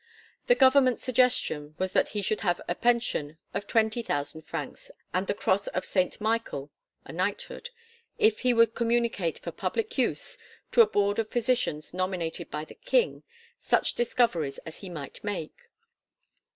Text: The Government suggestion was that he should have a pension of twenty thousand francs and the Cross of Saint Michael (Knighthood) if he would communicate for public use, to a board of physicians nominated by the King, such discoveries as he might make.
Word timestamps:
The 0.47 0.55
Government 0.55 0.99
suggestion 0.99 1.75
was 1.77 1.91
that 1.91 2.07
he 2.09 2.23
should 2.23 2.41
have 2.41 2.59
a 2.67 2.73
pension 2.73 3.37
of 3.53 3.67
twenty 3.67 4.01
thousand 4.01 4.41
francs 4.41 4.89
and 5.13 5.27
the 5.27 5.35
Cross 5.35 5.67
of 5.67 5.85
Saint 5.85 6.19
Michael 6.19 6.71
(Knighthood) 7.07 7.69
if 8.17 8.39
he 8.39 8.51
would 8.51 8.73
communicate 8.73 9.37
for 9.37 9.51
public 9.51 9.99
use, 9.99 10.39
to 10.71 10.81
a 10.81 10.87
board 10.87 11.19
of 11.19 11.29
physicians 11.29 11.93
nominated 11.93 12.49
by 12.49 12.65
the 12.65 12.73
King, 12.73 13.21
such 13.59 13.93
discoveries 13.93 14.57
as 14.65 14.79
he 14.79 14.89
might 14.89 15.23
make. 15.23 15.69